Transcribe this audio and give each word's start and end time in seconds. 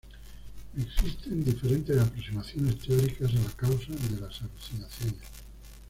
Existen 0.75 1.45
diferentes 1.45 1.95
aproximaciones 1.95 2.79
teóricas 2.79 3.29
a 3.35 3.35
la 3.37 3.51
causa 3.51 3.93
de 3.93 4.19
las 4.19 4.41
alucinaciones. 4.41 5.21